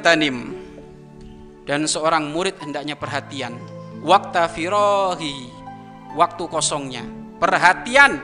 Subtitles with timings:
[0.00, 0.56] tanim.
[1.68, 3.60] Dan seorang murid hendaknya perhatian.
[4.00, 5.52] Waktu firohi
[6.16, 7.04] waktu kosongnya.
[7.36, 8.16] Perhatian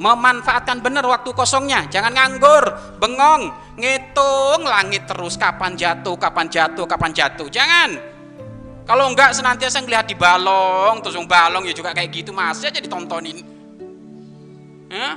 [0.00, 1.84] memanfaatkan benar waktu kosongnya.
[1.92, 2.64] Jangan nganggur
[2.96, 7.52] bengong ngitung langit terus kapan jatuh kapan jatuh kapan jatuh.
[7.52, 8.15] Jangan
[8.86, 13.56] kalau enggak senantiasa ngelihat di balong terus balong ya juga kayak gitu masih aja ditontonin
[14.86, 15.14] Hah?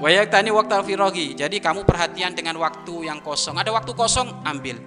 [0.00, 1.36] Wayak tani waktu firogi.
[1.36, 3.60] Jadi kamu perhatian dengan waktu yang kosong.
[3.60, 4.80] Ada waktu kosong, ambil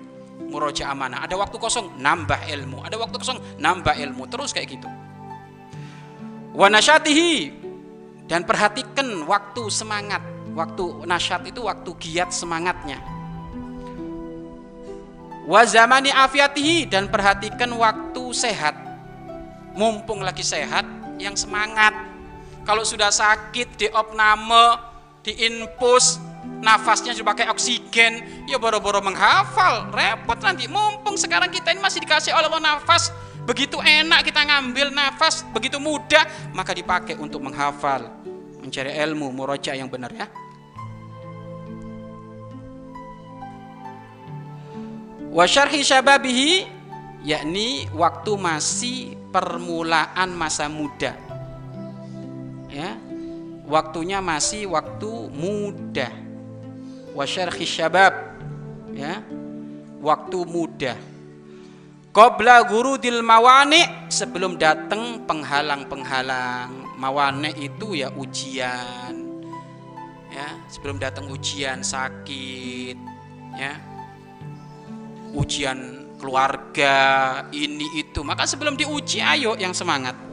[0.49, 1.23] muroja amanah.
[1.23, 2.83] Ada waktu kosong, nambah ilmu.
[2.83, 4.25] Ada waktu kosong, nambah ilmu.
[4.27, 4.89] Terus kayak gitu.
[6.57, 7.53] Wanasyatihi
[8.25, 10.19] dan perhatikan waktu semangat.
[10.55, 13.14] Waktu nasyat itu waktu giat semangatnya.
[15.45, 18.73] Wazamani afiatihi dan perhatikan waktu sehat.
[19.77, 20.85] Mumpung lagi sehat,
[21.21, 21.93] yang semangat.
[22.65, 24.81] Kalau sudah sakit, diopname,
[25.21, 26.21] diinpus
[26.61, 32.31] nafasnya juga pakai oksigen ya boro-boro menghafal repot nanti mumpung sekarang kita ini masih dikasih
[32.33, 33.09] oleh Allah nafas
[33.49, 38.05] begitu enak kita ngambil nafas begitu mudah maka dipakai untuk menghafal
[38.61, 40.29] mencari ilmu muroja yang benar ya
[45.35, 46.63] wasyarhi syababihi
[47.27, 51.19] yakni waktu masih permulaan masa muda.
[52.71, 52.95] Ya
[53.67, 56.07] waktunya masih waktu muda.
[57.11, 58.15] Wasyarhi syabab
[58.95, 59.19] ya
[59.99, 60.95] waktu muda.
[62.15, 66.95] Qabla gurudil mawani sebelum datang penghalang-penghalang.
[66.95, 69.43] Mawani itu ya ujian.
[70.31, 72.95] Ya sebelum datang ujian sakit.
[73.59, 73.94] Ya
[75.35, 76.95] ujian keluarga
[77.53, 78.23] ini itu.
[78.25, 80.24] Maka sebelum diuji ayo yang semangat